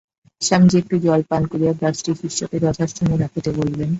স্বামীজী 0.41 0.77
একটু 0.79 0.95
জল 1.05 1.21
পান 1.29 1.43
করিয়া 1.51 1.73
গ্লাসটি 1.73 2.11
শিষ্যকে 2.21 2.57
যথাস্থানে 2.65 3.15
রাখিতে 3.17 3.49
বলিলেন। 3.57 3.89